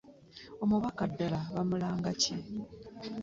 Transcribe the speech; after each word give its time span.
Omubaka 0.63 1.03
ddala 1.11 1.39
bamulanga 1.55 2.11
ki? 2.21 2.33